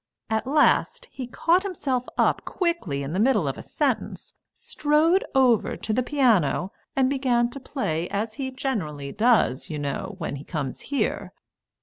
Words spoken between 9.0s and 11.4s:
does, you know, when he comes here.